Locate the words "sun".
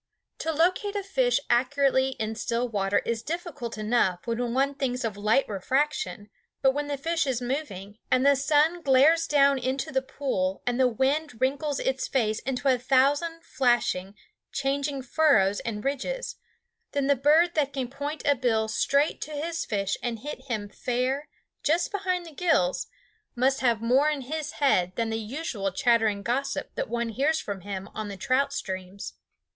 8.35-8.81